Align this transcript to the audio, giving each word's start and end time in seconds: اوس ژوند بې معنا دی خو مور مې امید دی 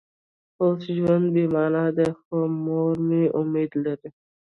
اوس 0.61 0.81
ژوند 0.97 1.25
بې 1.33 1.43
معنا 1.53 1.85
دی 1.97 2.09
خو 2.19 2.37
مور 2.65 2.95
مې 3.07 3.23
امید 3.39 3.71
دی 3.99 4.09